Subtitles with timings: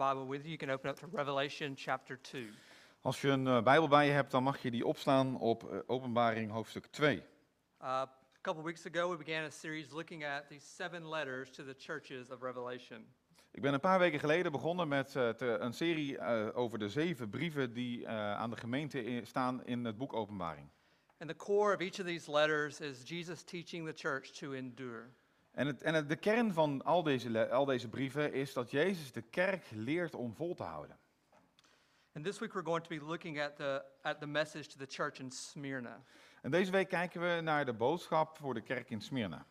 [0.00, 2.48] Bible with you, you can open up to Revelation chapter 2.
[3.02, 5.78] Als je een eh, Bijbel bij je hebt, dan mag je die opslaan op eh,
[5.86, 7.16] Openbaring hoofdstuk 2.
[7.16, 7.22] Uh,
[7.82, 8.10] a
[8.40, 12.30] couple weeks ago, we began a series looking at these seven letters to the churches
[12.30, 13.06] of Revelation.
[13.52, 16.88] Ik ben een paar weken geleden begonnen met eh, te- een serie eh, over de
[16.88, 20.68] zeven brieven die eh, aan de gemeente i- staan in het boek Openbaring.
[21.18, 25.10] And the core of each of these letters is Jesus teaching the church to endure.
[25.50, 29.12] En, het, en het, de kern van al deze, al deze brieven is dat Jezus
[29.12, 30.98] de kerk leert om vol te houden.
[32.12, 34.86] And this week, we're going to be looking at the, at the message to the
[34.88, 36.02] church in Smyrna.
[36.42, 39.46] En deze week kijken we naar de boodschap voor de kerk in Smyrna.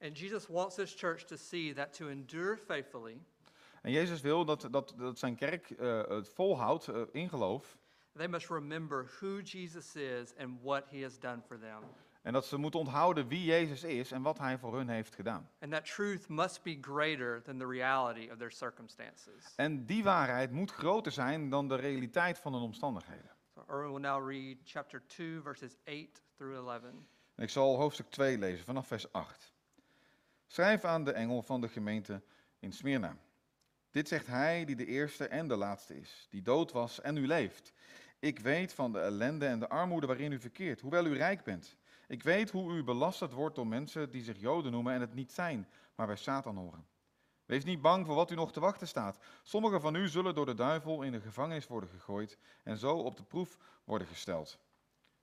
[0.00, 3.20] And Jesus wants this church to see that to endure faithfully,
[3.82, 7.78] En Jezus wil dat, dat, dat zijn kerk eh, het volhoudt eh, in geloof.
[8.16, 11.82] they must remember who Jesus is and what he has done for them.
[12.22, 15.50] En dat ze moeten onthouden wie Jezus is en wat hij voor hun heeft gedaan.
[15.60, 19.52] And that truth must be greater than the reality of their circumstances.
[19.56, 23.30] En die waarheid moet groter zijn dan de realiteit van hun omstandigheden.
[23.54, 26.82] So Erwin will now read chapter 2, verses 8 through 11.
[27.34, 29.52] En ik zal hoofdstuk 2 lezen vanaf vers 8.
[30.46, 32.22] Schrijf aan de engel van de gemeente
[32.58, 33.16] in Smyrna.
[33.90, 37.26] Dit zegt hij die de eerste en de laatste is, die dood was en nu
[37.26, 37.72] leeft.
[38.18, 41.76] Ik weet van de ellende en de armoede waarin u verkeert, hoewel u rijk bent.
[42.10, 45.32] Ik weet hoe u belasterd wordt door mensen die zich Joden noemen en het niet
[45.32, 46.86] zijn, maar bij Satan horen.
[47.44, 49.18] Wees niet bang voor wat u nog te wachten staat.
[49.42, 53.16] Sommigen van u zullen door de duivel in de gevangenis worden gegooid en zo op
[53.16, 54.58] de proef worden gesteld.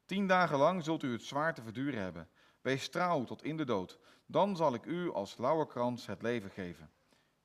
[0.06, 2.30] Tien dagen lang zult u het zwaar te verduren hebben.
[2.62, 4.00] Wees trouw tot in de dood.
[4.26, 6.92] Dan zal ik u als lauwerkrans het leven geven.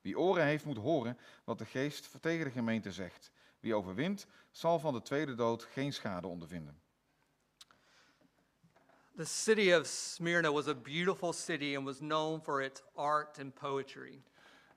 [0.00, 3.30] Wie oren heeft, moet horen wat de geest tegen de gemeente zegt.
[3.60, 6.81] Wie overwint, zal van de tweede dood geen schade ondervinden.
[9.16, 13.54] The city of Smyrna was a beautiful city and was known for its art and
[13.54, 14.22] poetry.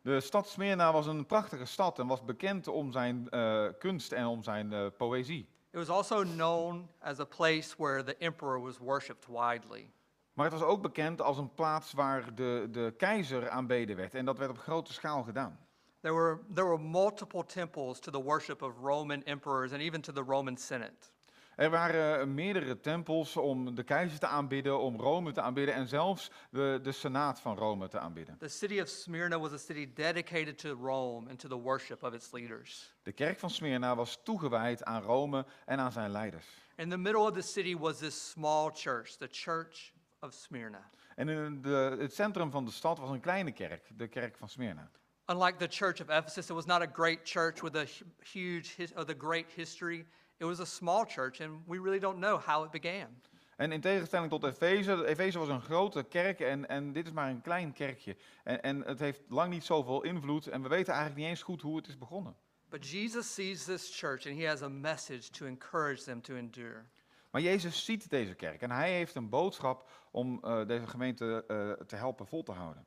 [0.02, 4.26] De stad Smyrna was een prachtige stad en was bekend om zijn eh, kunst en
[4.26, 5.48] om zijn eh, poëzie.
[5.72, 9.92] It was also known as a place where the emperor was worshipped widely.
[10.34, 14.16] Maar het was ook bekend als een plaats waar de, de keizer aanbeden werd.
[14.16, 15.60] En dat werd op grote schaal gedaan.
[16.02, 20.14] There were, there were multiple temples to the worship of Roman emperors and even to
[20.14, 21.14] the Roman Senate.
[21.56, 25.88] Er waren eh, meerdere tempels om de keizer te aanbidden, om Rome te aanbidden en
[25.88, 28.38] zelfs de, de senaat van Rome te aanbidden.
[28.38, 32.14] The city of Smyrna was a city dedicated to Rome and to the worship of
[32.14, 32.94] its leaders.
[33.04, 36.46] De kerk van Smyrna was toegewijd aan Rome en aan zijn leiders.
[36.76, 40.90] In the middle of the city was this small church, the church of Smyrna.
[41.16, 44.50] En in de, het centrum van de stad was een kleine kerk, de kerk van
[44.50, 44.90] Smyrna.
[45.30, 48.92] Unlike the church of Ephesus, it was not a great church with a hu- huge,
[48.96, 50.06] or the great history.
[50.38, 53.22] It was a small church, and we really don't know how it began.
[53.56, 57.30] En in tegenstelling tot Efeze, Efeze was een grote kerk en, en dit is maar
[57.30, 58.16] een klein kerkje.
[58.44, 61.62] En, en het heeft lang niet zoveel invloed en we weten eigenlijk niet eens goed
[61.62, 62.36] hoe het is begonnen.
[62.70, 66.86] But Jesus sees this church, and he has a message to encourage them to endure.
[67.32, 71.86] Maar Jezus ziet deze kerk en hij heeft een boodschap om eh, deze gemeente eh,
[71.86, 72.86] te helpen vol te houden.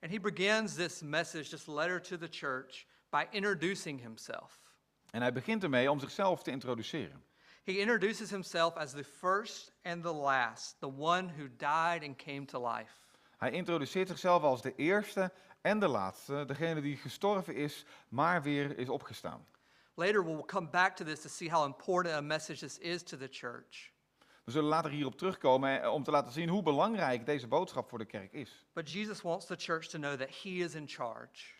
[0.00, 4.60] And he begins this message, this letter to the church, by introducing himself.
[5.16, 7.24] En hij begint ermee om zichzelf te introduceren.
[7.64, 12.44] He introduces himself as the first and the last, the one who died and came
[12.44, 12.92] to life.
[13.36, 18.78] Hij introduceert zichzelf als de eerste en de laatste, degene die gestorven is, maar weer
[18.78, 19.46] is opgestaan.
[19.94, 23.16] Later, we'll come back to this to see how important a message this is to
[23.16, 23.92] the church.
[24.44, 27.98] We zullen later hierop terugkomen eh, om te laten zien hoe belangrijk deze boodschap voor
[27.98, 28.66] de kerk is.
[28.72, 31.56] But Jesus wants the church to know that he is in charge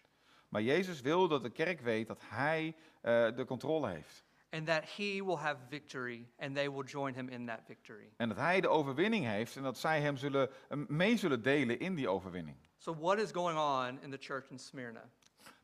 [0.49, 4.25] Maar Jezus wil dat de kerk weet dat hij eh, de controle heeft.
[4.53, 8.13] and that he will have victory and they will join him in that victory.
[8.17, 11.79] En dat hij de overwinning heeft en dat zij hem zullen, eh, mee zullen delen
[11.79, 12.57] in die overwinning.
[12.79, 15.11] So, what is going on in the church in Smyrna?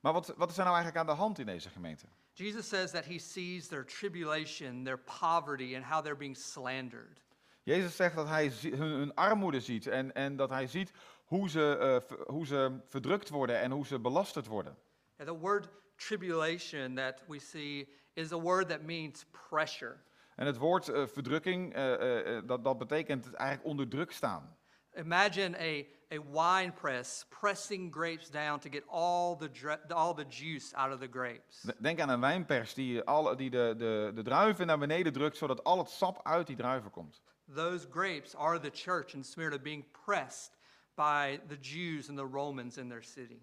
[0.00, 2.07] Maar wat, wat is er nou eigenlijk aan de hand in deze gemeente?
[2.33, 7.21] Jesus says that he sees their tribulation, their poverty, and how they're being slandered.
[7.62, 10.92] Jezus zegt dat hij hun, hun armoede ziet en, en dat hij ziet
[11.33, 14.77] hoe ze, ver- hoe ze verdrukt worden en hoe ze belasterd worden.
[15.19, 19.97] And the word tribulation that we see is a word that means pressure.
[20.37, 24.57] En het woord eh, verdrukking, eh, dat, dat betekent eigenlijk onder druk staan.
[24.95, 25.84] Imagine a,
[26.15, 31.01] a wine press pressing grapes down to get all the, all the juice out of
[31.01, 31.67] the grapes.
[31.79, 35.65] Denk aan een wijnpers die, alle, die de, de, de druiven naar beneden drukt, zodat
[35.65, 37.23] al het sap uit die druiven komt.
[37.55, 40.61] Those grapes are the church in Smyrna being pressed
[40.94, 43.41] by the Jews and the Romans in their city.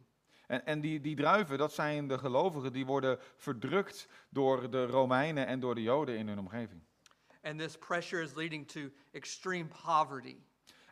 [0.47, 5.45] En, en die, die druiven, dat zijn de gelovigen die worden verdrukt door de Romeinen
[5.47, 6.81] en door de Joden in hun omgeving.
[7.41, 8.79] And this pressure is leading to
[9.11, 10.35] extreme poverty,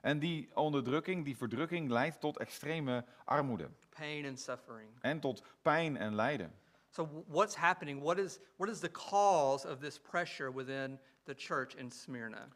[0.01, 4.89] En die onderdrukking, die verdrukking leidt tot extreme armoede pain, and suffering.
[5.01, 6.51] en tot pijn en lijden.
[6.89, 8.01] So wh- what's happening?
[8.01, 12.48] What is, what is the cause of this pressure within the church in Smyrna?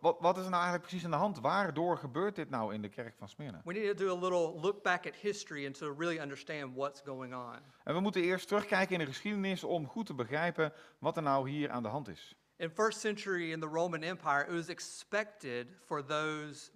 [0.00, 1.40] Wat, wat is er nou eigenlijk precies aan de hand?
[1.40, 3.60] Waardoor gebeurt dit nou in de kerk van Smyrna?
[3.64, 7.00] We need to do a little look back at history and to really understand what's
[7.04, 7.56] going on.
[7.84, 11.50] En we moeten eerst terugkijken in de geschiedenis om goed te begrijpen wat er nou
[11.50, 12.34] hier aan de hand is.
[12.56, 16.70] In first century in the Roman Empire, it was expected for those,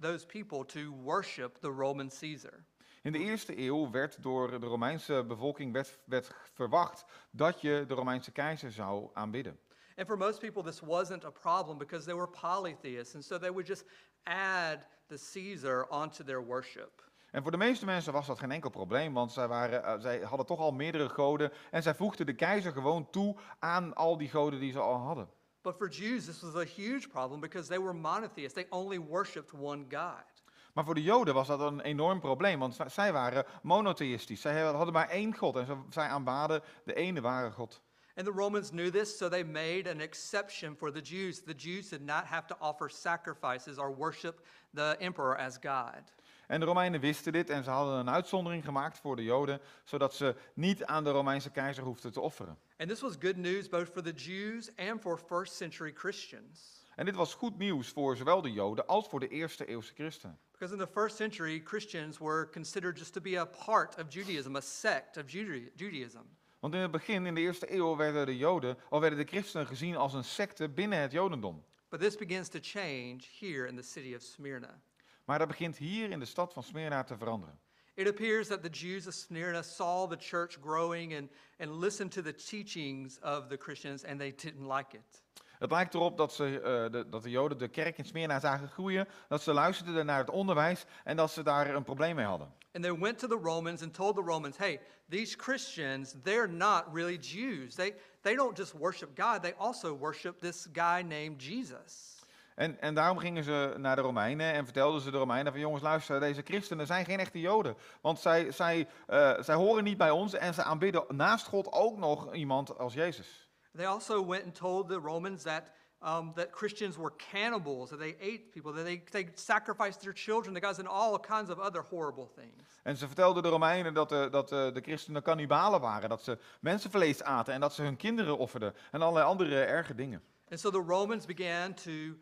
[0.00, 2.64] those people to worship the Roman Caesar.
[3.02, 7.94] In de eerste eeuw werd door de Romeinse bevolking werd, werd verwacht dat je de
[7.94, 9.58] Romeinse keizer zou aanbidden.
[10.00, 13.50] And for most people, this wasn't a problem because they were polytheists, and so they
[13.50, 13.84] would just
[14.22, 17.08] add the Caesar onto their worship.
[17.30, 20.18] En voor de meeste mensen was dat geen enkel probleem, want zij, waren, eh, zij
[20.20, 24.28] hadden toch al meerdere goden en zij voegden de keizer gewoon toe aan al die
[24.28, 25.28] goden die ze al hadden.
[25.62, 28.52] But for Jews, this was a huge problem because they were monotheists.
[28.54, 30.42] They only worshiped one God.
[30.74, 34.40] Maar voor de Joden was dat een enorm probleem, want zij- waren monotheïstisch.
[34.40, 37.82] Zij hadden maar één God en zij aanbaden de ene ware God.
[38.20, 41.40] And the Romans knew this, so they made an exception for the Jews.
[41.40, 44.44] The Jews did not have to offer sacrifices or worship
[44.74, 46.02] the emperor as God.
[46.46, 50.14] En de Romeinen wisten dit en ze hadden een uitzondering gemaakt voor de Joden, zodat
[50.14, 52.58] ze niet aan de Romeinse keizer hoefden te offeren.
[52.76, 56.84] And this was good news both for the Jews and for first century Christians.
[56.96, 60.38] En dit was goed nieuws voor zowel de Joden als voor de eerste eeuwse christenen.
[60.50, 64.56] Because in the first century, Christians were considered just to be a part of Judaism,
[64.56, 66.38] a sect of Juda- Judaism.
[66.60, 69.66] Want in het begin, in de eerste eeuw, werden de Joden, of werden de christenen
[69.66, 71.64] gezien als een secte binnen het Jodendom.
[71.88, 74.80] But this begins to change here in the city of Smyrna.
[75.24, 77.58] Maar dat begint hier in de stad van Smyrna te veranderen.
[77.94, 81.28] It appears that the Jews of Smyrna saw the church growing and,
[81.58, 85.22] and listened to the teachings of the Christians, and they didn't like it.
[85.60, 88.68] Het lijkt erop dat, ze, eh, de, dat de Joden de kerk in Smyrna zagen
[88.68, 92.52] groeien, dat ze luisterden naar het onderwijs en dat ze daar een probleem mee hadden.
[92.72, 96.84] And they went to the Romans and told the Romans, hey, these Christians, they're not
[96.92, 97.74] really Jews.
[97.74, 102.18] They, they don't just worship God, they also worship this guy named Jesus.
[102.54, 105.82] En, en daarom gingen ze naar de Romeinen en vertelden ze de Romeinen van jongens
[105.82, 107.76] luister, deze christenen zijn geen echte Joden.
[108.00, 111.98] Want zij, zij, eh, zij horen niet bij ons en ze aanbidden naast God ook
[111.98, 113.49] nog iemand als Jezus.
[113.74, 118.16] They also went and told the Romans that, um, that Christians were cannibals, that they
[118.20, 121.82] ate people, that they, they sacrificed their children to gods, and all kinds of other
[121.82, 122.80] horrible things.
[122.82, 126.38] En ze vertelden de Romeinen dat, de, dat de, de christenen kannibalen waren, dat ze
[126.60, 130.22] mensenvlees aten en dat ze hun kinderen offerden en allerlei andere erge dingen.
[130.50, 132.16] And so the Romans began to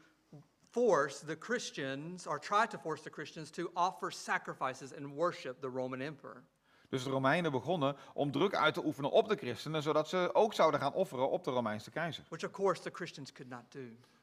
[0.70, 5.70] force the Christians, or try to force the Christians, to offer sacrifices and worship the
[5.70, 6.42] Roman emperor.
[6.88, 10.54] Dus de Romeinen begonnen om druk uit te oefenen op de christenen, zodat ze ook
[10.54, 12.24] zouden gaan offeren op de Romeinse keizer.
[12.28, 13.80] which of course the Christians could not do.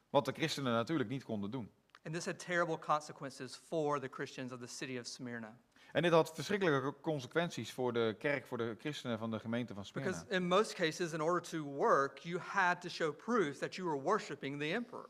[0.10, 1.72] Wat de christenen natuurlijk niet konden doen.
[2.04, 5.58] And this had terrible consequences for the Christians of the city of Smyrna.
[5.92, 9.86] En dit had verschrikkelijke consequenties voor de kerk, voor de christenen van de gemeente van
[9.86, 10.12] Smyrna.
[10.12, 13.88] Because in most cases, in order to work, you had to show proof that you
[13.90, 15.10] were worshiping the emperor.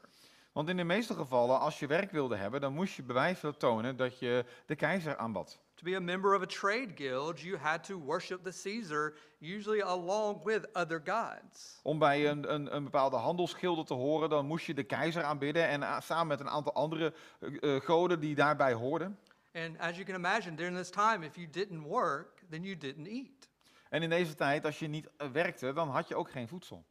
[0.51, 3.95] Want in de meeste gevallen, als je werk wilde hebben, dan moest je bewijs tonen
[3.95, 5.59] dat je de keizer aanbad.
[5.75, 9.81] To be a member of a trade guild, you had to worship the Caesar, usually
[9.81, 11.79] along with other gods.
[11.83, 15.67] Om bij een, een, een bepaalde handelsgilde te horen, dan moest je de keizer aanbidden
[15.67, 19.19] en samen met een aantal andere eh, eh, goden die daarbij hoorden.
[19.53, 23.07] And as you can imagine, during this time, if you didn't work, then you didn't
[23.07, 23.49] eat.
[23.89, 26.85] En in deze tijd, als je niet eh, werkte, dan had je ook geen voedsel.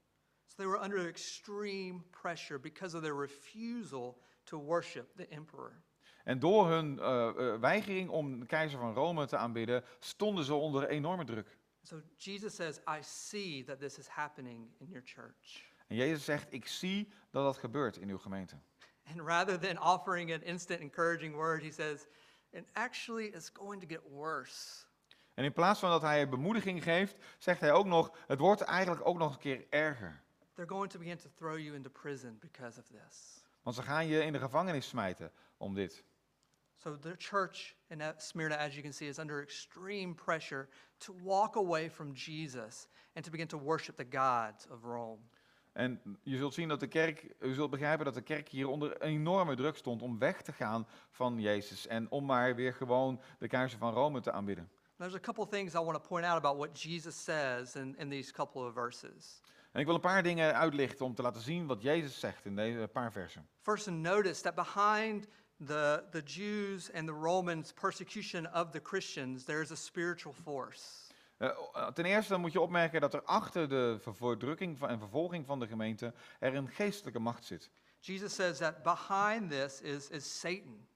[0.47, 5.82] So they were under extreme pressure because of their refusal to worship the emperor.
[6.25, 10.88] En door hun eh, weigering om de keizer van Rome te aanbidden, stonden ze onder
[10.88, 11.59] enorme druk.
[11.83, 15.73] So Jesus says, I see that this is happening in your church.
[15.87, 18.57] En Jezus zegt, ik zie dat dat gebeurt in uw gemeente.
[19.04, 22.07] And rather than offering an instant encouraging word, he says,
[22.54, 24.85] and actually it's going to get worse.
[25.35, 29.07] En in plaats van dat hij bemoediging geeft, zegt hij ook nog, het wordt eigenlijk
[29.07, 30.23] ook nog een keer erger.
[30.54, 33.45] They're going to begin to throw you into prison because of this.
[33.62, 36.04] Want ze gaan je in de gevangenis smijten om dit.
[36.84, 41.56] So the church in Smyrna, as you can see, is under extreme pressure to walk
[41.56, 45.20] away from Jesus and to begin to worship the gods of Rome.
[45.72, 49.02] En je zult zien dat de kerk, u zult begrijpen dat de kerk hier onder
[49.02, 51.86] enorme druk stond om weg te gaan van Jezus.
[51.86, 54.70] En om maar weer gewoon de keizer van Rome te aanbidden.
[54.96, 58.10] There's a couple things I want to point out about what Jesus says in, in
[58.10, 59.40] these couple of verses.
[59.72, 62.56] En ik wil een paar dingen uitlichten om te laten zien wat Jezus zegt in
[62.56, 63.48] deze paar versen.
[63.60, 65.26] First, notice that behind
[65.66, 71.12] the, the Jews and the Romans' persecution of the Christians, there is a spiritual force.
[71.37, 71.49] Eh,
[71.94, 76.14] ten eerste moet je opmerken dat er achter de verdrukking en vervolging van de gemeente
[76.38, 77.71] er een geestelijke macht zit.
[78.00, 80.87] Jesus says that behind this is, is Satan.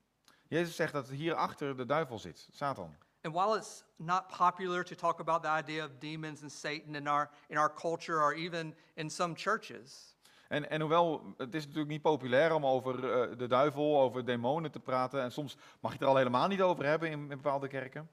[0.48, 2.96] Jezus zegt dat hierachter de duivel zit, Satan.
[3.22, 7.08] And while it's not popular to talk about the idea of demons and Satan in
[7.08, 10.14] our, in our culture or even in some churches,
[10.48, 14.70] En, en hoewel, het is natuurlijk niet populair om over eh, de duivel, over demonen
[14.70, 15.22] te praten.
[15.22, 18.08] En soms mag je het er al helemaal niet over hebben in, in bepaalde kerken.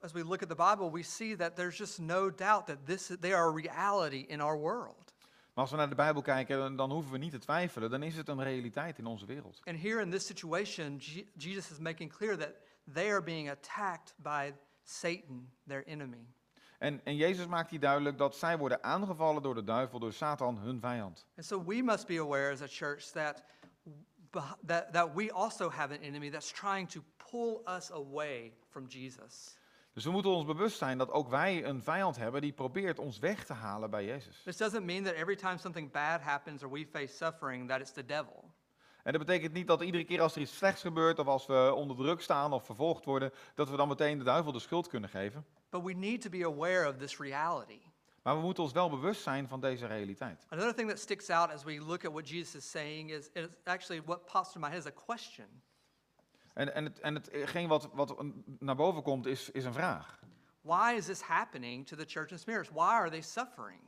[0.00, 3.12] as we look at the Bible, we see that there's just no doubt that this,
[3.20, 5.12] they are a reality in our world.
[5.54, 7.90] Maar als we naar de Bijbel kijken, dan, dan hoeven we niet te twijfelen.
[7.90, 9.60] Dan is het een realiteit in onze wereld.
[9.64, 12.52] And here in this situation, Je- Jesus is making clear that
[12.92, 16.26] they are being attacked by Satan, their enemy.
[16.82, 20.58] En, en Jezus maakt hier duidelijk dat zij worden aangevallen door de duivel, door Satan,
[20.58, 21.26] hun vijand.
[21.36, 23.42] And so we must be aware as a church that,
[24.66, 29.56] that, that we also have an enemy that's trying to pull us away from Jesus.
[29.92, 33.18] Dus we moeten ons bewust zijn dat ook wij een vijand hebben die probeert ons
[33.18, 34.42] weg te halen bij Jezus.
[34.42, 37.92] This doesn't mean that every time something bad happens or we face suffering, that it's
[37.92, 38.51] the devil.
[39.02, 41.72] En dat betekent niet dat iedere keer als er iets slechts gebeurt, of als we
[41.74, 45.10] onder druk staan of vervolgd worden, dat we dan meteen de duivel de schuld kunnen
[45.10, 45.46] geven.
[45.70, 47.80] But we need to be aware of this reality.
[48.22, 50.46] Maar we moeten ons wel bewust zijn van deze realiteit.
[50.48, 53.46] Another thing that sticks out as we look at what Jesus is saying is, is
[53.64, 55.62] actually what pops in my head is a question.
[56.54, 58.24] En, en, het, en hetgeen wat, wat
[58.58, 60.20] naar boven komt is, is een vraag.
[60.60, 62.68] Why is this happening to the church in Smyrna?
[62.72, 63.80] Why are they suffering?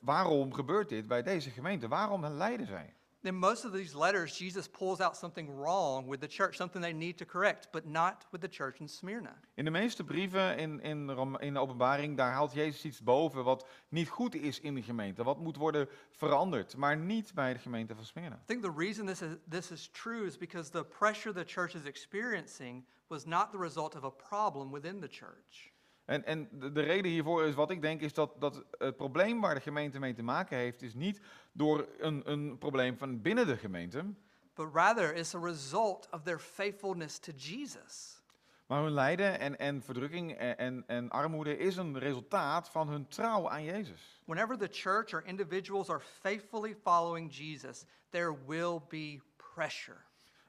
[0.00, 1.88] Waarom gebeurt dit bij deze gemeente?
[1.88, 2.94] Waarom lijden zij?
[3.26, 6.92] In most of these letters, Jesus pulls out something wrong with the church, something they
[6.92, 9.34] need to correct, but not with the church in Smyrna.
[9.54, 13.66] In de meeste brieven in, in, in de openbaring, daar haalt Jezus iets boven wat
[13.88, 15.22] niet goed is in de gemeente.
[15.22, 18.36] Wat moet worden veranderd, maar niet bij de gemeente van Smyrna.
[18.36, 21.74] I think the reason this is, this is true is because the pressure the church
[21.74, 25.74] is experiencing was not the result of a problem within the church.
[26.06, 29.40] En, en de, de reden hiervoor is wat ik denk, is dat, dat het probleem
[29.40, 31.20] waar de gemeente mee te maken heeft, is niet
[31.52, 34.04] door een, een probleem van binnen de gemeente,
[34.54, 38.22] but rather it's a result of their faithfulness to Jesus.
[38.66, 43.08] maar hun lijden en, en verdrukking en, en, en armoede is een resultaat van hun
[43.08, 44.22] trouw aan Jezus.
[44.24, 49.20] Whenever the church or individuals are faithfully following Jesus, there will be
[49.54, 50.05] pressure.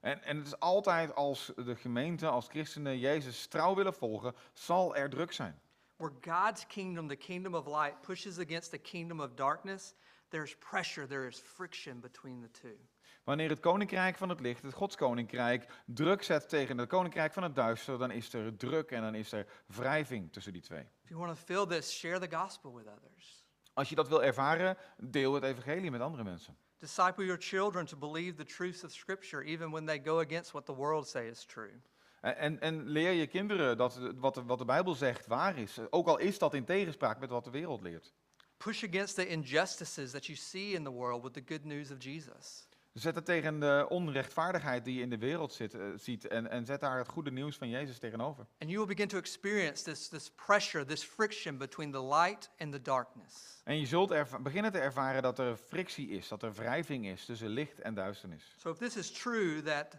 [0.08, 4.96] En, en het is altijd als de gemeente, als christenen Jezus trouw willen volgen, zal
[4.96, 5.60] er druk zijn.
[5.96, 9.94] Where God's kingdom, the kingdom of light, pushes against the kingdom of darkness,
[10.30, 12.78] there's pressure, there is friction between the two.
[13.24, 17.56] Wanneer het koninkrijk van het licht, het godskoninkrijk, druk zet tegen het koninkrijk van het
[17.56, 20.84] duister, dan is er druk en dan is er wrijving tussen die twee.
[21.04, 23.46] If you want to feel this, share the gospel with others.
[23.74, 26.58] Als je dat wil ervaren, deel het evangelie met andere mensen.
[26.80, 30.66] Disciple your children to believe the truths of Scripture, even when they go against what
[30.66, 31.82] the world say is true.
[32.22, 36.08] En, en, leer je kinderen dat wat de, wat de Bijbel zegt waar is, ook
[36.08, 38.14] al is dat in tegenspraak met wat de wereld leert.
[38.58, 41.98] Push against the injustices that you see in the world with the good news of
[42.00, 42.67] Jesus.
[42.98, 46.66] Zet het tegen de onrechtvaardigheid die je in de wereld zit, eh, ziet en, en
[46.66, 48.46] zet daar het goede nieuws van Jezus tegenover.
[48.60, 52.72] And you will begin to experience this, this pressure, this friction between the light and
[52.72, 53.62] the darkness.
[53.64, 54.14] En je zult
[54.44, 58.56] beginnen te ervaren dat er frictie is, dat er wrijving is tussen licht en duisternis.
[58.58, 59.98] So, if this is true, that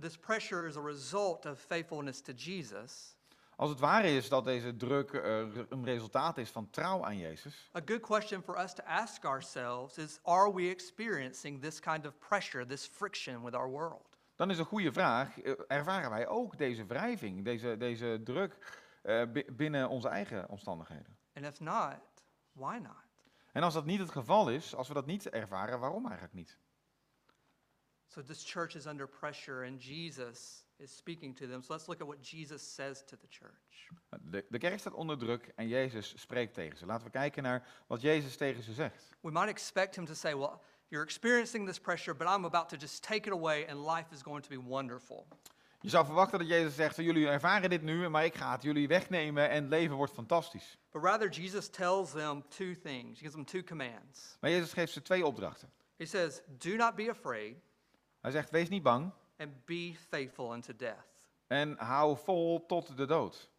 [0.00, 3.16] this pressure is a result of faithfulness to Jesus,
[3.58, 5.38] Als het waar is dat deze druk eh,
[5.68, 9.98] een resultaat is van trouw aan Jezus, a good question for us to ask ourselves
[9.98, 14.16] is Are we experiencing this kind of pressure, this friction with our world?
[14.36, 18.58] dan is een goede vraag, eh, ervaren wij ook deze wrijving, deze, deze druk
[19.02, 21.16] eh, bi- binnen onze eigen omstandigheden?
[21.34, 21.98] And if not,
[22.52, 23.06] why not?
[23.52, 26.58] En als dat niet het geval is, als we dat niet ervaren, waarom eigenlijk niet?
[28.06, 31.62] So, this church is under pressure, and Jesus is speaking to them.
[31.62, 33.88] So, let's look at what Jesus says to the church.
[34.20, 36.86] De, de kerk staat onder druk en Jezus spreekt tegen ze.
[36.86, 39.16] Laten we kijken naar wat Jezus tegen ze zegt.
[39.20, 42.76] We might expect him to say, Well, you're experiencing this pressure, but I'm about to
[42.76, 45.26] just take it away, and life is going to be wonderful.
[45.80, 48.88] Je zou verwachten dat Jezus zegt, jullie ervaren dit nu, maar ik ga het jullie
[48.88, 50.78] wegnemen en het leven wordt fantastisch.
[50.90, 53.20] But rather, Jesus tells them two things.
[53.20, 54.36] He gives them two commands.
[54.40, 55.70] Maar Jezus geeft ze twee opdrachten.
[55.96, 57.56] He says, Do not be afraid,
[58.20, 61.06] Hij zegt, wees niet bang and be faithful unto death.
[61.48, 63.50] en hou vol tot de dood.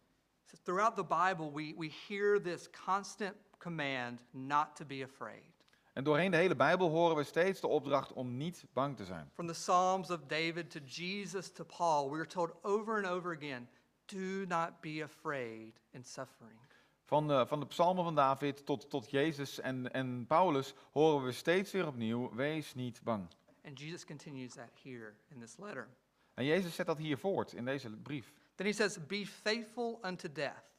[0.44, 5.44] So throughout the Bible, we, we hear this constant command not to be afraid.
[5.92, 9.30] En doorheen de hele Bijbel horen we steeds de opdracht om niet bang te zijn.
[9.34, 13.36] From the Psalms of David to Jesus to Paul, we are told over and over
[13.36, 13.68] again
[14.06, 16.58] do not be afraid in suffering.
[17.04, 21.32] Van de, van de psalmen van David tot, tot Jezus en, en Paulus horen we
[21.32, 23.28] steeds weer opnieuw, wees niet bang.
[23.64, 25.88] And Jesus continues that here in this letter.
[26.34, 28.32] En Jezus zet dat hier voort in deze brief.
[28.54, 30.70] Then he says, Be faithful unto death.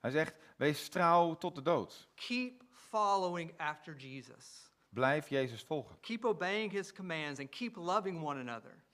[0.00, 2.08] Hij zegt, wees trouw tot de dood.
[2.14, 4.70] Keep following after Jesus.
[4.88, 6.00] Blijf Jezus volgen.
[6.00, 8.84] Keep obeying his commands and keep loving one another.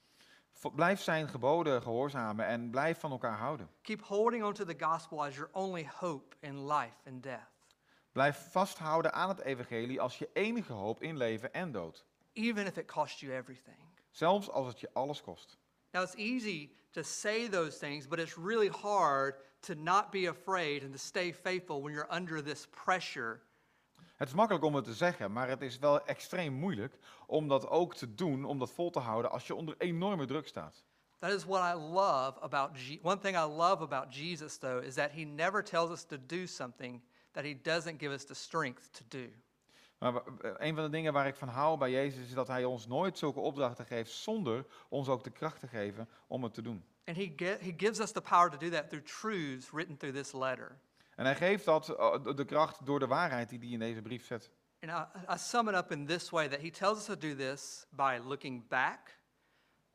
[0.75, 3.69] Blijf zijn geboden gehoorzamen en blijf van elkaar houden.
[3.81, 7.51] Keep holding on to the gospel as your only hope in life and death.
[8.11, 12.05] Blijf vasthouden aan het evangelie als je enige hoop in leven en dood.
[12.33, 13.77] Even if it costs you everything.
[14.11, 15.57] Zelfs als het je alles kost.
[15.91, 20.83] Now, it's easy to say those things, but it's really hard to not be afraid
[20.83, 23.39] and to stay faithful when you're under this pressure.
[24.15, 26.97] Het is makkelijk om het te zeggen, maar het is wel extreem moeilijk
[27.27, 30.47] om dat ook te doen, om dat vol te houden als je onder enorme druk
[30.47, 30.85] staat.
[31.19, 34.93] That is what I love about Je- one thing I love about Jesus though is
[34.95, 38.91] that he never tells us to do something that he doesn't give us the strength
[38.91, 39.29] to do.
[40.11, 42.65] Maar eh, een van de dingen waar ik van hou bij Jezus is dat hij
[42.65, 46.61] ons nooit zulke opdrachten geeft zonder ons ook de kracht te geven om het te
[46.61, 46.85] doen.
[47.05, 50.17] And he, ge- he gives us the power to do that through truths written through
[50.17, 50.79] this letter.
[51.15, 54.01] En hij geeft dat eh, de- de kracht door de waarheid die hij in deze
[54.01, 54.51] brief zet.
[54.79, 57.35] And I, I sum it up in this way that he tells us to do
[57.35, 59.19] this by looking back,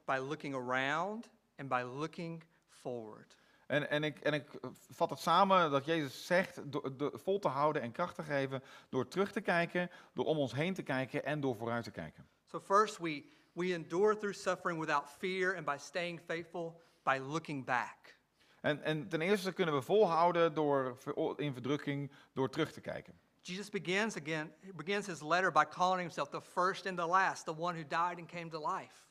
[0.05, 3.37] by looking around, and by looking forward.
[3.69, 4.45] En, en, ik, en ik
[4.91, 8.63] vat het samen dat Jezus zegt door, door vol te houden en kracht te geven
[8.89, 12.27] door terug te kijken, door om ons heen te kijken en door vooruit te kijken.
[12.45, 17.65] So, first, we, we endure through suffering without fear and by staying faithful by looking
[17.65, 18.17] back.
[18.61, 20.99] En, en ten eerste kunnen we volhouden door,
[21.37, 23.19] in verdrukking door terug te kijken.
[23.43, 27.55] Jesus begins again, begins his letter by calling himself the first and the last, the
[27.57, 29.08] one who died and came to life.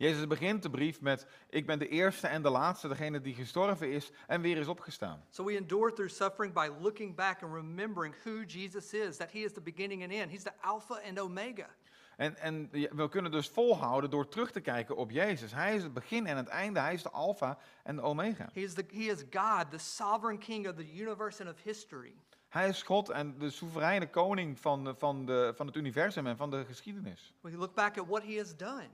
[0.00, 3.90] Jezus begint de brief met, ik ben de eerste en de laatste, degene die gestorven
[3.90, 5.24] is en weer is opgestaan.
[5.30, 9.38] So we endure through suffering by looking back and remembering who Jesus is, that he
[9.38, 10.30] is the beginning and end.
[10.30, 11.66] He's the Alpha and Omega.
[12.16, 15.52] En, en we kunnen dus volhouden door terug te kijken op Jezus.
[15.52, 18.48] Hij is het begin en het einde, hij is de alfa en de omega.
[18.52, 22.14] He is, the, he is God, the sovereign king of the universe and of history.
[22.48, 26.50] Hij is God en de soevereine koning van, van, de, van het universum en van
[26.50, 27.34] de geschiedenis.
[27.40, 28.88] We look back at what he has done.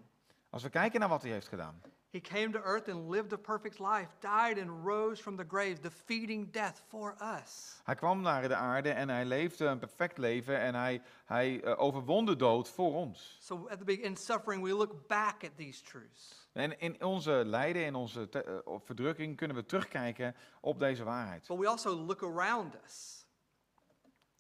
[0.57, 1.83] Als we kijken naar wat hij heeft gedaan.
[2.11, 5.81] He came to earth and lived a perfect life, died and rose from the grave,
[5.81, 7.81] defeating death for us.
[7.85, 11.81] Hij kwam naar de aarde en hij leefde een perfect leven en hij, hij eh,
[11.81, 13.39] overwon de dood voor ons.
[13.41, 16.49] So at the be- in suffering, we look back at these truths.
[16.53, 21.47] En in onze lijden, in onze te- op verdrukking kunnen we terugkijken op deze waarheid.
[21.47, 23.27] But we also look around us.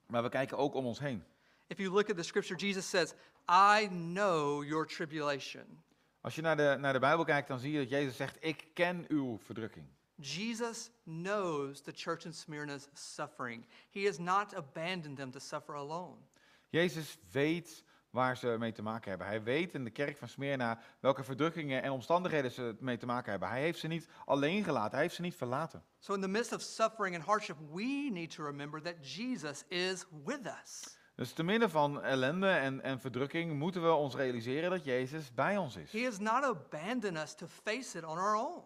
[0.07, 1.25] Maar we kijken ook om ons heen.
[1.67, 3.15] If you look at the scripture, Jesus says,
[3.49, 5.85] I know your tribulation.
[6.27, 8.65] Als je naar de, naar de Bijbel kijkt, dan zie je dat Jezus zegt, ik
[8.75, 9.87] ken uw verdrukking.
[10.15, 13.67] Jesus knows the church in Smyrna's suffering.
[13.91, 16.17] He has not abandoned them to suffer alone.
[16.69, 19.27] Jezus weet waar ze mee te maken hebben.
[19.27, 23.31] Hij weet in de kerk van Smyrna welke verdrukkingen en omstandigheden ze mee te maken
[23.31, 23.49] hebben.
[23.49, 25.85] Hij heeft ze niet alleen gelaten, hij heeft ze niet verlaten.
[25.99, 30.05] So, in the midst of suffering and hardship, we need to remember that Jesus is
[30.25, 30.97] with us.
[31.17, 35.57] Dus te midden van ellende en, en verdrukking moeten we ons realiseren dat Jezus bij
[35.57, 35.93] ons is.
[35.93, 38.63] He has not abandoned us to face it on our own.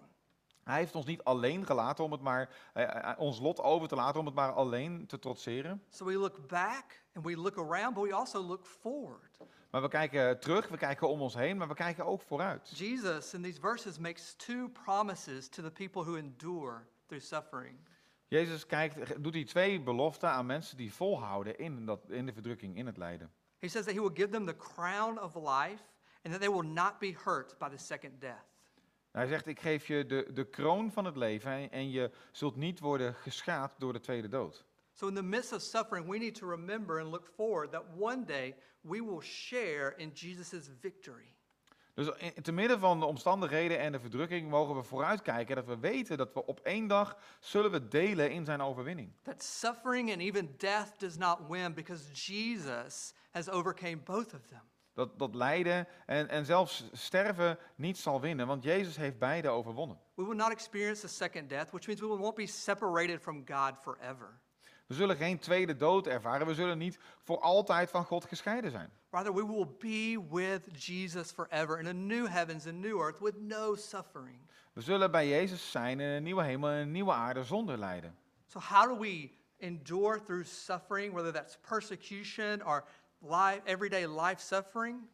[0.64, 3.94] Hij heeft ons niet alleen gelaten om het maar, eh, eh, ons lot over te
[3.94, 5.82] laten om het maar alleen te trotseren.
[5.88, 9.38] So, we look back and we look around, but we also look forward.
[9.70, 12.78] Maar we kijken terug, we kijken om ons heen, maar we kijken ook vooruit.
[12.78, 17.78] Jesus, in these verses, makes two promises to the people who endure through suffering.
[18.30, 22.76] Jezus kijkt, doet hij twee beloften aan mensen die volhouden in, dat, in de verdrukking,
[22.76, 23.32] in het lijden.
[23.58, 25.82] He says that he will give them the crown of life
[26.22, 28.44] and that they will not be hurt by the second death.
[29.10, 32.56] Hij zegt, ik geef je de, de kroon van het leven en, en je zult
[32.56, 34.64] niet worden geschaad door de tweede dood.
[34.92, 38.24] So, in the midst of suffering, we need to remember and look forward that one
[38.24, 41.34] day we will share in Jesus' victory.
[42.00, 45.78] Dus in, te midden van de omstandigheden en de verdrukking mogen we vooruitkijken dat we
[45.78, 49.12] weten dat we op één dag zullen we delen in zijn overwinning.
[49.22, 54.62] That suffering and even death does not win because Jesus has overcame both of them.
[54.94, 59.98] Dat, dat lijden en, en zelfs sterven niet zal winnen, want Jezus heeft beide overwonnen.
[60.14, 63.78] We will not experience the second death, which means we won't be separated from God
[63.82, 64.40] forever.
[64.90, 68.90] We zullen geen tweede dood ervaren, we zullen niet voor altijd van God gescheiden zijn.
[69.10, 73.40] Rather, we will be with Jesus forever in a new heavens and new earth with
[73.40, 74.38] no suffering.
[74.72, 78.16] We zullen bij Jezus zijn in een nieuwe hemel en een nieuwe aarde zonder lijden.
[78.46, 82.84] So, how do we endure through suffering, whether that's persecution or
[83.18, 85.08] life, everyday life suffering?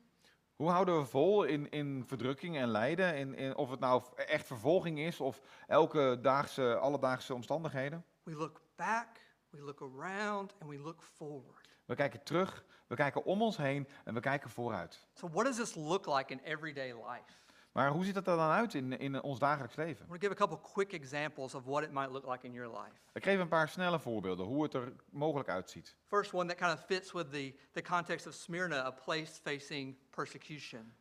[0.54, 4.46] Hoe houden we vol in, in verdrukking en lijden, in, in, of het nou echt
[4.46, 8.04] vervolging is of elke daagse, alledaagse omstandigheden?
[8.22, 9.08] We look back,
[9.56, 11.68] we look around, and we look forward.
[11.84, 15.06] We kijken terug, we kijken om ons heen en we kijken vooruit.
[15.14, 17.34] So, what does this look like in everyday life?
[17.72, 20.06] Maar hoe ziet het er dan uit in, in ons dagelijks leven?
[20.10, 22.96] I'm give a couple quick examples of what it might look like in your life.
[23.12, 25.96] Ik geef een paar snelle voorbeelden hoe het er mogelijk uitziet.
[26.04, 29.96] First one that kind of fits with the, the context of Smyrna, a place facing
[30.10, 30.94] persecution.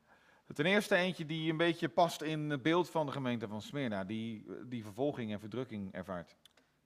[0.54, 4.04] Ten eerste eentje die een beetje past in het beeld van de gemeente van Smyrna,
[4.04, 6.36] die, die vervolging en verdrukking ervaart.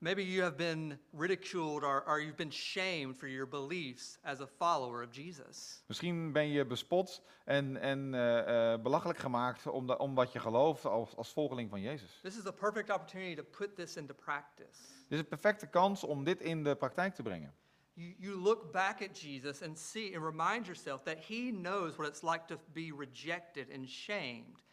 [0.02, 4.48] Maybe you have been ridiculed or, or you've been shamed for your beliefs as a
[4.48, 5.84] follower of Jesus.
[5.88, 10.40] Misschien ben je bespot en, en eh, eh, belachelijk gemaakt om, de- om wat je
[10.40, 12.20] gelooft als, als volgeling van Jezus.
[12.22, 14.80] This is a perfect opportunity to put this into practice.
[15.08, 17.54] Dit is een perfecte kans om dit in de praktijk te brengen.
[17.94, 22.08] You, you look back at Jesus and see and remind yourself that he knows what
[22.08, 24.64] it's like to be rejected and shamed.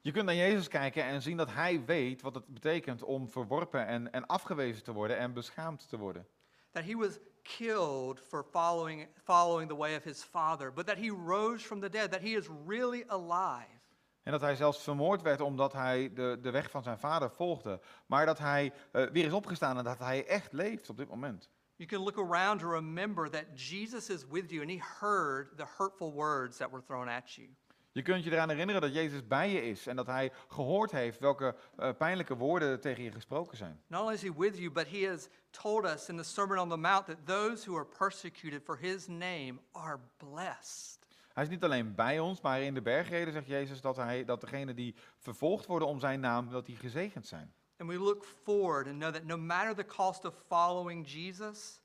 [0.00, 3.86] Je kunt naar Jezus kijken en zien dat Hij weet wat het betekent om verworpen
[3.86, 6.26] en, en afgewezen te worden en beschaamd te worden.
[6.70, 11.08] That he was killed for following, following the way of his Father, but that he
[11.08, 13.76] rose from the dead, that he is really alive.
[14.22, 17.80] En dat hij zelfs vermoord werd omdat hij de, de weg van zijn vader volgde.
[18.06, 21.50] Maar dat hij eh, weer is opgestaan en dat hij echt leeft op dit moment.
[21.76, 25.66] You can look around to remember that Jesus is with you and he heard the
[25.76, 27.56] hurtful words that were thrown at you.
[27.98, 31.18] Je kunt je eraan herinneren dat Jezus bij je is en dat hij gehoord heeft
[31.18, 33.80] welke eh, pijnlijke woorden tegen je gesproken zijn.
[33.86, 36.68] Not only is he with you, but he has told us in the Sermon on
[36.68, 40.98] the Mount that those who are persecuted for his name are blessed.
[41.32, 44.40] Hij is niet alleen bij ons, maar in de bergreden zegt Jezus dat, hij, dat
[44.40, 47.52] degenen die vervolgd worden om zijn naam, dat die gezegend zijn.
[47.76, 51.80] And we look forward and know that no matter the cost of following Jesus,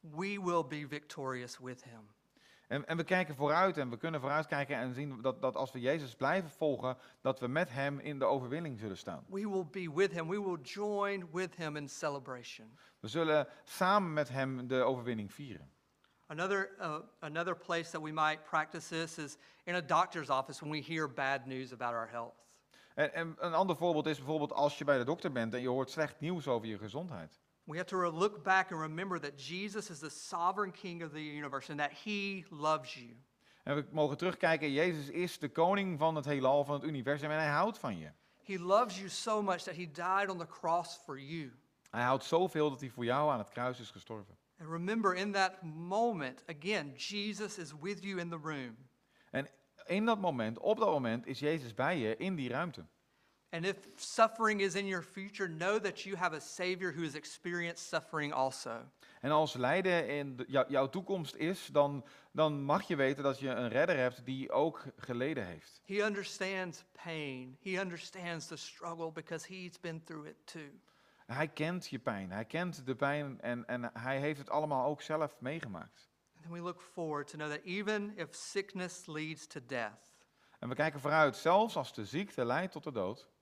[0.00, 2.14] we will be victorious with him.
[2.66, 5.80] En, en we kijken vooruit en we kunnen vooruitkijken en zien dat, dat als we
[5.80, 9.24] Jezus blijven volgen, dat we met hem in de overwinning zullen staan.
[9.28, 10.28] We will be with him.
[10.28, 12.78] We will join with him in celebration.
[13.00, 15.70] We zullen samen met hem de overwinning vieren.
[16.26, 20.72] Another, uh, another place that we might practice this is in a doctor's office when
[20.72, 22.34] we hear bad news about our health.
[22.94, 25.68] En, en een ander voorbeeld is bijvoorbeeld als je bij de dokter bent en je
[25.68, 27.40] hoort slecht nieuws over je gezondheid.
[27.64, 31.22] We have to look back and remember that Jesus is the sovereign king of the
[31.22, 33.16] universe and that he loves you.
[33.62, 37.38] En we mogen terugkijken, Jezus is de koning van het heelal, van het universum en
[37.38, 38.10] hij houdt van je.
[38.42, 41.52] He loves you so much that he died on the cross for you.
[41.90, 44.36] Hij houdt zoveel dat hij voor jou aan het kruis is gestorven.
[44.60, 48.76] And remember, in that moment, again, Jesus is with you in the room.
[49.30, 49.48] En
[49.86, 52.84] in dat moment, op dat moment, is Jezus bij je in die ruimte.
[53.54, 57.14] And if suffering is in your future, know that you have a Savior who has
[57.14, 58.90] experienced suffering also.
[59.20, 63.68] En als lijden in jouw toekomst is, dan, dan mag je weten dat je een
[63.68, 65.80] redder hebt die ook geleden heeft.
[65.84, 70.70] He understands pain, He understands the struggle because He's been through it too.
[71.26, 75.02] Hij kent je pijn, hij kent de pijn en, en hij heeft het allemaal ook
[75.02, 76.10] zelf meegemaakt.
[76.36, 80.12] And we look forward to know that even if sickness leads to death,
[80.58, 83.32] En we kijken vooruit, zelfs als de ziekte leidt tot de dood,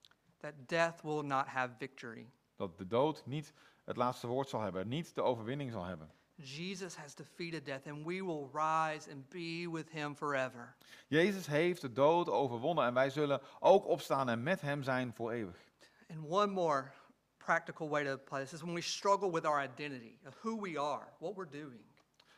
[0.42, 2.30] that death will not have victory.
[2.56, 3.52] dat de dood niet
[3.84, 6.10] het laatste woord zal hebben, niet de overwinning zal hebben.
[6.34, 10.74] Jesus has defeated death, and we will rise and be with Him forever.
[11.08, 15.32] Jezus heeft de dood overwonnen en wij zullen ook opstaan en met hem zijn voor
[15.32, 15.56] eeuwig.
[16.10, 16.92] And one more
[17.36, 20.78] practical way to apply this is when we struggle with our identity of who we
[20.80, 21.84] are, what we're doing.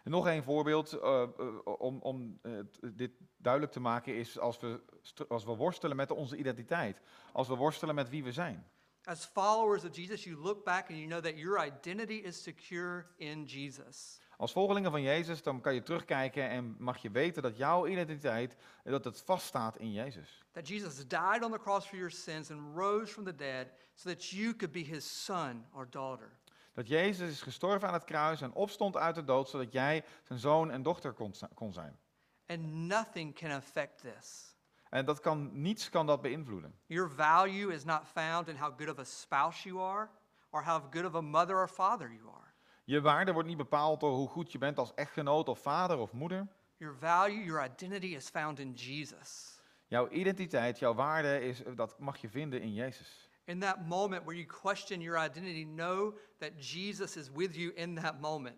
[0.05, 1.29] En nog een voorbeeld eh, eh,
[1.65, 2.53] om, om eh,
[2.95, 4.81] dit duidelijk te maken is als we,
[5.29, 7.01] als we worstelen met onze identiteit.
[7.33, 8.67] Als we worstelen met wie we zijn.
[9.05, 13.07] As followers of Jesus, you look back and you know that your identity is secure
[13.17, 14.21] in Jesus.
[14.37, 18.57] Als volgelingen van Jezus, dan kan je terugkijken en mag je weten dat jouw identiteit,
[18.83, 20.45] dat het vaststaat in Jezus.
[20.53, 24.09] That Jesus died on the cross for your sins and rose from the dead so
[24.09, 26.39] that you could be his son or daughter.
[26.75, 30.39] Dat Jezus is gestorven aan het kruis en opstond uit de dood, zodat jij zijn
[30.39, 31.99] zoon en dochter kon, kon zijn.
[32.47, 34.57] And nothing can affect this.
[34.91, 36.75] En dat kan, niets kan dat beïnvloeden.
[36.87, 40.09] Your value is not found in how good of a spouse you are
[40.51, 42.53] or how good of a mother or father you are.
[42.85, 46.13] Je waarde wordt niet bepaald door hoe goed je bent als echtgenoot of vader of
[46.13, 46.47] moeder.
[46.77, 49.61] Your value, your identity is found in Jesus.
[49.87, 53.24] Jouw identiteit, jouw waarde, is, dat mag je vinden in Jezus.
[53.47, 57.95] In that moment where you question your identity, know that Jesus is with you in
[57.95, 58.57] that moment.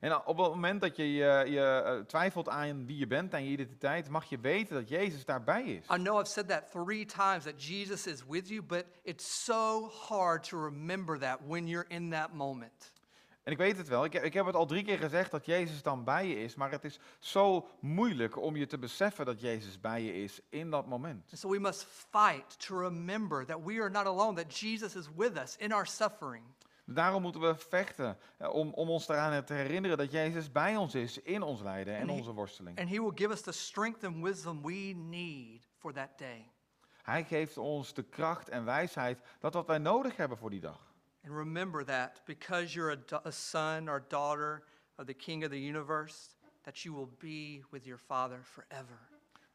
[0.00, 3.44] En op het moment dat je, je, je eh, twijfelt aan wie je bent, aan
[3.44, 5.84] je identiteit, mag je weten dat Jezus daarbij is.
[5.84, 9.88] I know I've said that three times that Jesus is with you, but it's so
[10.08, 12.92] hard to remember that when you're in that moment.
[13.42, 15.46] En ik weet het wel, ik, heb- ik heb het al drie keer gezegd dat
[15.46, 19.40] Jezus dan bij je is, maar het is zo moeilijk om je te beseffen dat
[19.40, 21.30] Jezus bij je is in dat moment.
[21.34, 25.38] So we must fight to remember that we are not alone, that Jesus is with
[25.38, 26.44] us in our suffering.
[26.84, 30.94] Daarom moeten we vechten eh, om, om ons eraan te herinneren dat Jezus bij ons
[30.94, 32.78] is in ons lijden en onze worsteling.
[32.78, 36.50] And He will give us the strength and wisdom we need for that day.
[37.02, 40.89] Hij geeft ons de kracht en wijsheid dat wat wij nodig hebben voor die dag.
[41.24, 44.62] And remember that because you're a, son or daughter
[44.96, 48.98] of the King of the universe, that you will be with your Father forever.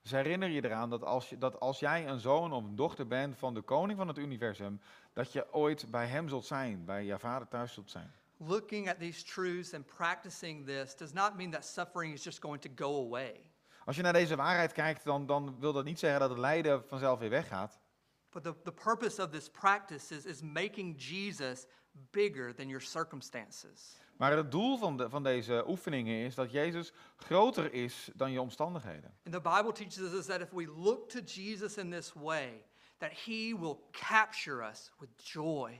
[0.02, 3.08] Dus herinner je eraan dat als, je, dat als jij een zoon of een dochter
[3.08, 4.82] bent van de koning van het universum,
[5.14, 8.12] dat je ooit bij hem zult zijn, bij je vader thuis zult zijn.
[8.38, 12.62] Looking at these truths and practicing this does not mean that suffering is just going
[12.62, 13.50] to go away.
[13.86, 16.84] Als je naar deze waarheid kijkt, dan, dan wil dat niet zeggen dat het lijden
[16.88, 17.80] vanzelf weer weggaat.
[18.36, 21.68] But the, the purpose of this practice is, is making Jesus
[22.12, 23.98] bigger than your circumstances.
[24.18, 28.42] Maar het doel van, de, van deze oefeningen is dat Jezus groter is dan je
[28.42, 29.14] omstandigheden.
[29.26, 32.64] And the Bible teaches us that if we look to Jesus in this way,
[32.98, 35.80] that he will capture us with joy.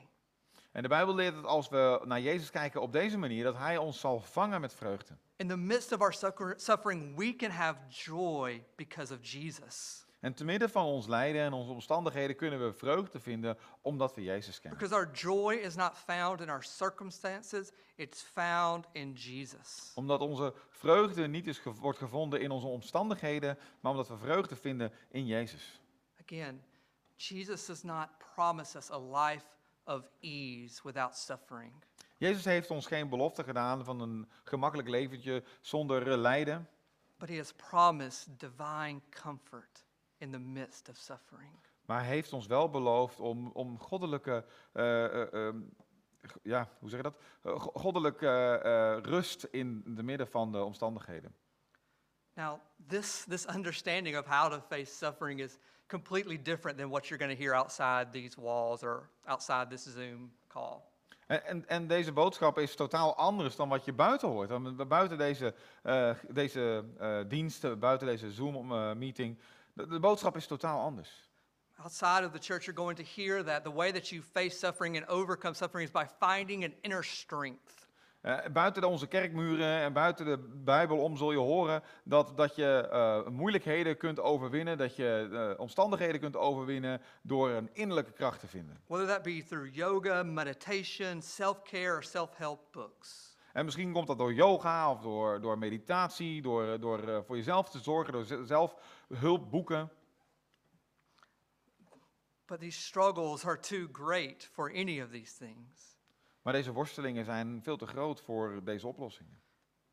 [0.72, 3.78] En de Bijbel leert dat als we naar Jezus kijken op deze manier, dat Hij
[3.78, 5.18] ons zal vangen met vreugde.
[5.36, 6.14] In the midst of our
[6.58, 10.05] suffering, we can have joy because of Jesus.
[10.26, 14.24] En te midden van ons lijden en onze omstandigheden kunnen we vreugde vinden omdat we
[14.24, 14.80] Jezus kennen.
[14.80, 19.92] Because our joy is not found in our circumstances, it's found in Jesus.
[19.96, 24.92] Omdat onze vreugde niet is, wordt gevonden in onze omstandigheden, maar omdat we vreugde vinden
[25.10, 25.80] in Jezus.
[26.22, 26.64] Again,
[27.16, 29.46] Jesus does not promise us a life
[29.84, 31.74] of ease without suffering.
[32.18, 36.70] Jezus heeft ons geen belofte gedaan van een gemakkelijk leventje zonder eh, lijden.
[37.18, 39.85] But he has promised divine comfort
[40.18, 41.52] in the midst of suffering.
[41.86, 45.60] Maar hij heeft ons wel beloofd om, om goddelijke, eh, eh, ehm,
[46.42, 47.18] ja, hoe zeg je dat?
[47.42, 48.54] Eh, go- goddelijke
[49.04, 51.36] rust in de midden van de omstandigheden.
[52.34, 57.24] Now, this, this understanding of how to face suffering is completely different than what you're
[57.24, 60.82] going to hear outside these walls or outside this Zoom call.
[61.28, 64.50] En, en, en deze boodschap is totaal anders dan wat je buiten hoort.
[64.50, 65.54] Dan Buiten deze,
[66.30, 66.86] deze
[67.28, 69.38] diensten, buiten deze Zoom-meeting,
[69.76, 71.30] de, de boodschap is totaal anders.
[71.78, 74.98] Outside of the church, you're going to hear that the way that you face suffering
[74.98, 77.84] and overcome suffering is by finding an inner strength.
[78.22, 82.56] Eh, buiten de- onze kerkmuren en buiten de Bijbel om zul je horen dat, dat
[82.56, 88.40] je eh, moeilijkheden kunt overwinnen, dat je eh, omstandigheden kunt overwinnen door een innerlijke kracht
[88.40, 88.82] te vinden.
[88.88, 93.35] Whether that be through yoga, meditation, self care, or self help books.
[93.56, 97.70] En misschien komt dat door yoga of door, door meditatie, door, door eh, voor jezelf
[97.70, 98.76] te zorgen, door ze- zelf
[99.14, 99.92] hulp boeken.
[102.46, 105.98] But these struggles are too great for any of these things.
[106.42, 109.42] Maar deze worstelingen zijn veel te groot voor deze oplossingen.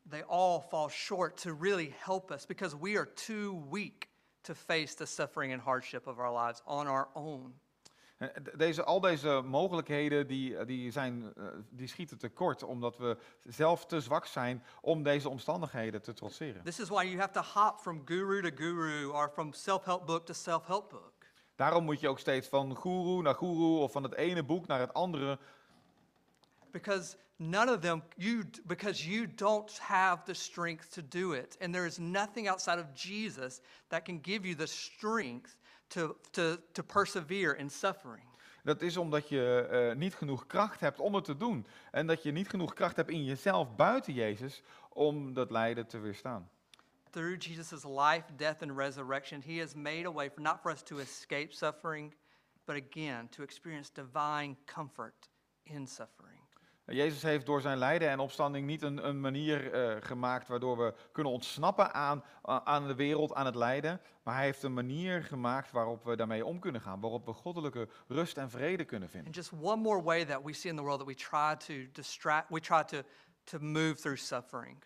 [0.08, 4.08] They all fall short to really help us because we are too weak
[4.40, 7.60] to face the suffering and hardship of our lives on our own.
[8.56, 13.86] Deze, al deze mogelijkheden die, eh, die, zijn, eh, die schieten tekort omdat we zelf
[13.86, 16.62] te zwak zijn om deze omstandigheden te trotseren.
[16.62, 20.06] This is why you have to hop from guru to guru or from self help
[20.06, 21.12] book to self help book.
[21.56, 24.80] Daarom moet je ook steeds van guru naar guru of van het ene boek naar
[24.80, 25.38] het andere.
[26.70, 31.56] Because none of them, you, because you don't have the strength to do it.
[31.60, 35.56] And there is nothing outside of Jesus that can give you the strength
[35.92, 38.24] to, to, to persevere in suffering.
[38.62, 41.66] Dat is omdat je eh, niet genoeg kracht hebt om het te doen.
[41.90, 45.98] En dat je niet genoeg kracht hebt in jezelf buiten Jezus om dat lijden te
[45.98, 46.50] weerstaan.
[47.10, 50.82] Through Jesus' life, death, and resurrection, he has made a way for not for us
[50.82, 52.14] to escape suffering,
[52.64, 55.28] but again, to experience divine comfort
[55.62, 56.41] in suffering.
[56.86, 60.94] Jezus heeft door zijn lijden en opstanding niet een, een manier eh, gemaakt waardoor we
[61.12, 64.00] kunnen ontsnappen aan, a- aan de wereld, aan het lijden.
[64.22, 67.00] Maar hij heeft een manier gemaakt waarop we daarmee om kunnen gaan.
[67.00, 69.26] Waarop we goddelijke rust en vrede kunnen vinden.
[69.26, 71.90] And just one more way that we see in the world that we try to
[71.92, 72.98] distract, we try to,
[73.44, 74.84] to move through suffering.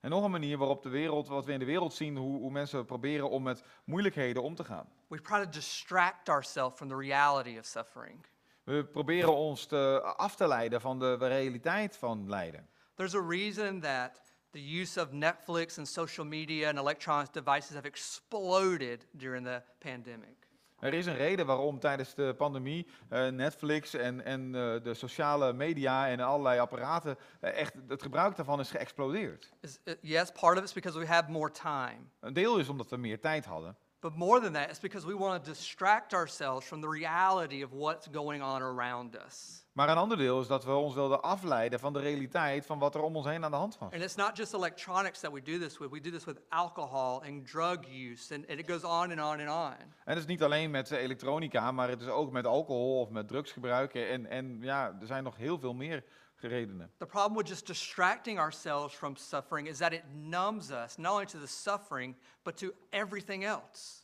[0.00, 2.50] En nog een manier waarop de wereld, wat we in de wereld zien, hoe, hoe
[2.50, 4.88] mensen proberen om met moeilijkheden om te gaan.
[5.08, 8.26] We try to distract ourselves from the reality of suffering.
[8.64, 12.68] We proberen ons te, af te leiden van de realiteit van lijden.
[12.94, 17.86] There's a reason that the use of Netflix and social media and electronic devices have
[17.86, 20.44] exploded during the pandemic.
[20.78, 25.52] Er is een reden waarom tijdens de pandemie eh, Netflix en, en eh, de sociale
[25.52, 29.52] media en allerlei apparaten, eh, echt het gebruik daarvan is geëxplodeerd.
[29.60, 31.98] Is, uh, yes, part of it's because we have more time.
[32.20, 33.76] Een deel is omdat we meer tijd hadden.
[34.04, 37.72] But more than that, it's because we want to distract ourselves from the reality of
[37.72, 39.64] what's going on around us.
[39.72, 42.94] Maar een ander deel is dat we ons wilden afleiden van de realiteit van wat
[42.94, 43.92] er om ons heen aan de hand was.
[43.92, 47.22] And it's not just electronics that we do this with, we do this with alcohol
[47.22, 47.78] and drug
[48.10, 49.76] use, and, and it goes on and on and on.
[49.78, 53.10] En het is niet alleen met eh, elektronica, maar het is ook met alcohol of
[53.10, 53.94] met drugsgebruik.
[53.94, 56.04] En, en ja, er zijn nog heel veel meer
[56.48, 56.90] redenen.
[56.98, 61.26] The problem with just distracting ourselves from suffering is that it numbs us, not only
[61.26, 64.02] to the suffering, but to everything else.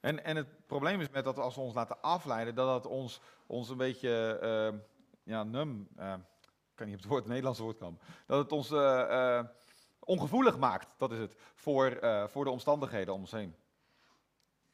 [0.00, 3.20] En, en het probleem is met dat als we ons laten afleiden, dat dat ons,
[3.46, 4.78] ons een beetje, eh,
[5.22, 6.14] ja, num, eh,
[6.70, 9.44] ik kan niet op het, woord, het Nederlandse woord komen, dat het ons eh, eh,
[9.98, 13.54] ongevoelig maakt, dat is het, voor, eh, voor de omstandigheden om ons heen.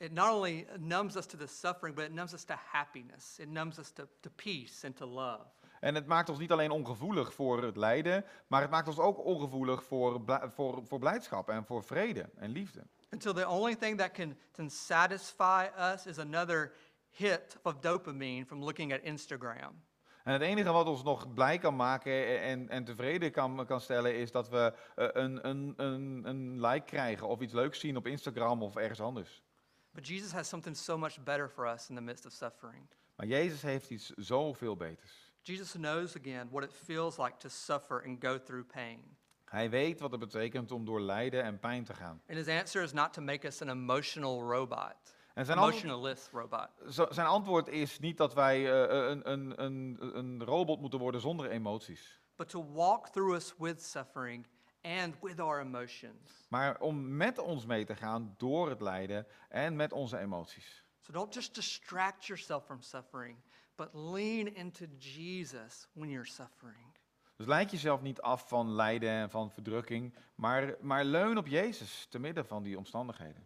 [0.01, 3.39] it not only numbs us to the suffering, but it numbs us to happiness.
[3.41, 5.47] It numbs us to, to peace and to love.
[5.81, 9.25] En het maakt ons niet alleen ongevoelig voor het lijden, maar het maakt ons ook
[9.25, 10.21] ongevoelig voor,
[10.55, 12.87] voor, voor blijdschap en voor vrede en liefde.
[13.11, 16.73] Until the only thing that can, can satisfy us is another
[17.11, 19.85] hit of dopamine from looking at Instagram.
[20.25, 24.15] En het enige wat ons nog blij kan maken en, en tevreden kan, kan stellen,
[24.15, 28.07] is dat we eh, een, een, een, een like krijgen of iets leuks zien op
[28.07, 29.43] Instagram of ergens anders.
[29.91, 32.87] But Jesus has something so much better for us in the midst of suffering.
[33.17, 35.26] Maar Jezus heeft iets zoveel beters.
[35.47, 39.17] Jesus knows again what it feels like to suffer and go through pain.
[39.45, 42.21] Hij weet wat het betekent om door lijden en pijn te gaan.
[42.29, 44.95] And his answer is not to make us an emotional robot,
[45.35, 46.69] En zijn, emotionalist robot.
[47.15, 51.51] zijn antwoord is niet dat wij eh, een, een, een, een robot moeten worden zonder
[51.51, 52.21] emoties.
[52.37, 54.47] but to walk through us with suffering
[54.83, 56.47] and with our emotions.
[56.49, 60.85] Maar om met ons mee te gaan door het lijden en met onze emoties.
[61.01, 63.37] So don't just distract yourself from suffering,
[63.77, 66.95] but lean into Jesus when you're suffering.
[67.37, 72.07] Dus leid jezelf niet af van lijden en van verdrukking, maar, maar leun op Jezus
[72.11, 73.45] te midden van die omstandigheden.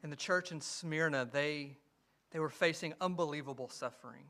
[0.00, 1.78] In the church in Smyrna, they,
[2.28, 4.26] they were facing unbelievable suffering.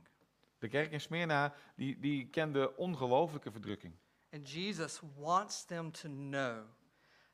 [0.59, 3.95] De kerk in Smyrna, die, die kende ongelooflijke verdrukking.
[4.33, 6.65] And Jesus wants them to know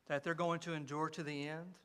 [0.04, 1.82] that they're going to endure to the end,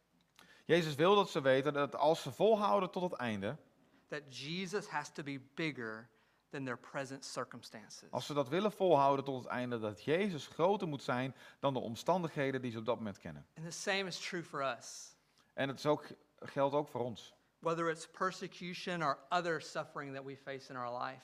[0.68, 3.58] Jezus wil dat ze weten dat als ze volhouden tot het einde,
[4.08, 6.10] that Jesus has to be bigger
[6.50, 8.12] than their present circumstances.
[8.12, 11.80] als ze dat willen volhouden tot het einde, dat Jezus groter moet zijn dan de
[11.80, 13.46] omstandigheden die ze op dat moment kennen.
[13.56, 15.16] And the same is true for us.
[15.54, 16.06] En het is ook,
[16.40, 17.36] geldt ook voor ons.
[17.60, 21.22] Whether it's persecution or other suffering that we face in our life,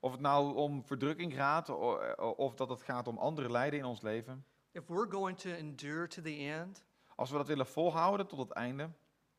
[0.00, 1.68] Of het nou om verdrukking gaat
[2.36, 4.44] of dat het gaat om andere lijden in ons leven.
[4.72, 8.50] if we're going to endure to the end, Als we dat willen volhouden tot het
[8.50, 8.90] einde,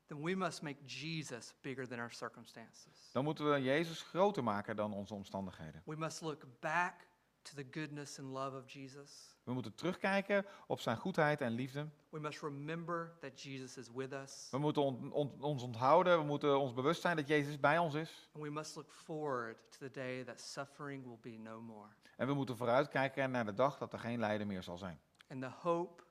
[0.08, 3.10] then we must make Jesus bigger than our circumstances.
[3.12, 5.82] dan moeten we Jezus groter maken dan onze omstandigheden.
[5.86, 7.08] We must look back
[7.41, 9.36] to the goodness and love of Jesus.
[9.43, 11.88] We moeten terugkijken op zijn goedheid en liefde.
[12.10, 14.48] We must remember that Jesus is with us.
[14.52, 17.93] We moeten on- on- ons onthouden, we moeten ons bewust zijn dat Jezus bij ons
[17.93, 18.30] is.
[18.34, 21.88] And we must look forward to the day that suffering will be no more.
[22.17, 25.00] En we moeten vooruitkijken naar de dag dat er geen lijden meer zal zijn.
[25.30, 26.04] And the hope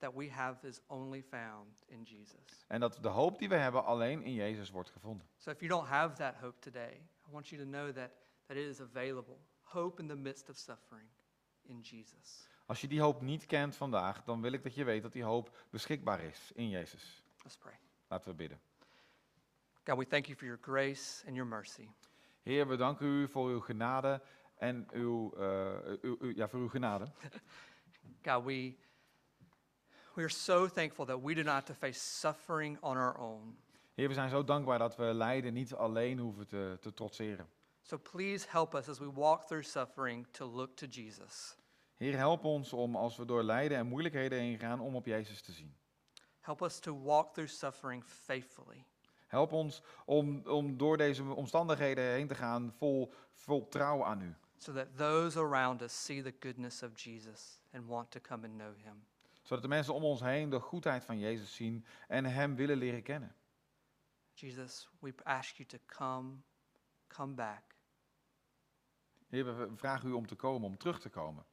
[0.00, 2.64] that we have is only found in Jesus.
[2.68, 5.26] En dat de hoop die we hebben alleen in Jezus wordt gevonden.
[5.36, 6.92] So if you don't have that hope today,
[7.28, 8.10] I want you to know that,
[8.46, 9.36] that it is available.
[9.62, 11.08] Hope in the midst of suffering
[11.62, 12.48] in Jesus.
[12.66, 15.22] Als je die hoop niet kent vandaag, dan wil ik dat je weet dat die
[15.22, 17.22] hoop beschikbaar is in Jezus.
[17.42, 17.78] Let's pray.
[18.08, 18.60] Laten we bidden.
[19.84, 21.88] God, we thank you for your grace and your mercy.
[22.42, 24.22] Heer, we danken u voor uw genade
[24.56, 27.12] en uw, eh, uw, uw- ja, voor uw genade.
[28.26, 28.76] God, we,
[30.14, 33.56] we are so thankful that we do not have to face suffering on our own.
[33.94, 37.46] Heer, we zijn zo dankbaar dat we lijden niet alleen hoeven te, te trotseren.
[37.82, 41.56] So please help us as we walk through suffering to look to Jesus.
[41.96, 45.40] Heer, help ons om als we door lijden en moeilijkheden heen gaan, om op Jezus
[45.40, 45.74] te zien.
[46.40, 48.84] Help us to walk through suffering faithfully.
[49.26, 54.34] Help ons om, om door deze omstandigheden heen te gaan vol, vol trouw aan u.
[54.60, 58.58] so that those around us see the goodness of Jesus and want to come and
[58.58, 58.96] know him.
[59.50, 63.02] Zodat de mensen om ons heen de goedheid van Jezus zien en Hem willen leren
[63.02, 63.34] kennen.
[64.32, 66.36] Jesus, we ask you to come,
[67.06, 67.74] come back
[69.28, 71.44] Heer, we vragen u om te komen, om terug te komen.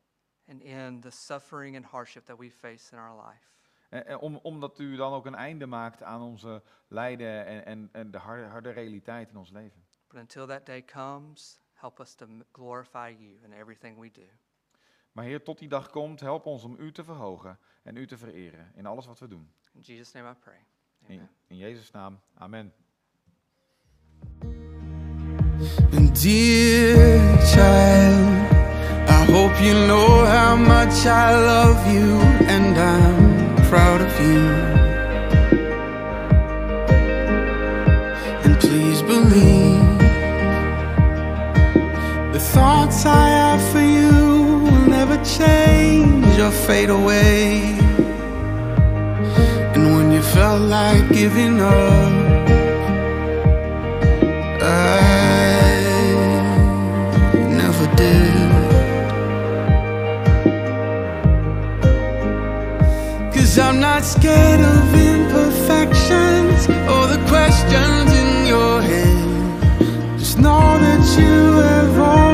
[0.47, 3.51] and end the suffering and hardship that we face in our life.
[3.89, 7.89] En, en om, omdat u dan ook een einde maakt aan onze lijden en, en,
[7.91, 9.87] en de harde, harde realiteit in ons leven.
[10.07, 14.27] But until that day comes, help us to glorify you in everything we do.
[15.17, 18.17] Maar Heer, tot die dag komt, help ons om u te verhogen en u te
[18.17, 19.51] vereren in alles wat we doen.
[19.73, 20.65] In Jesus' name I pray.
[21.07, 21.29] In, Amen.
[21.47, 22.73] in Jezus' naam, amen.
[25.91, 28.51] And dear child,
[29.09, 34.76] I hope you know how much I love you and I'm proud of you.
[46.47, 47.77] Or fade away.
[49.73, 52.11] And when you felt like giving up,
[54.61, 54.99] I
[57.61, 58.35] never did.
[63.33, 66.59] Cause I'm not scared of imperfections
[66.93, 70.19] or the questions in your head.
[70.19, 71.35] Just know that you
[71.69, 72.26] have all